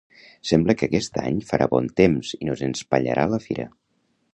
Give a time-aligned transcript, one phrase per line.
[0.51, 3.73] Sembla que aquest any farà bon temps i no ens espatllarà la fira